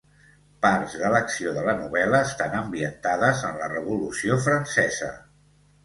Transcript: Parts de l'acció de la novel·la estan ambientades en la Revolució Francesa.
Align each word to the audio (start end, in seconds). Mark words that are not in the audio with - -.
Parts 0.65 0.95
de 1.01 1.11
l'acció 1.15 1.53
de 1.59 1.65
la 1.67 1.75
novel·la 1.83 2.23
estan 2.29 2.57
ambientades 2.63 3.47
en 3.53 3.63
la 3.63 3.71
Revolució 3.79 4.43
Francesa. 4.51 5.17